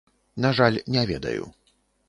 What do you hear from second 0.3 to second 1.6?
На жаль, не ведаю.